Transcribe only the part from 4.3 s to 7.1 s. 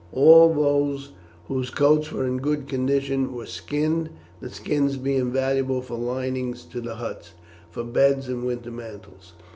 the skins being valuable for linings to the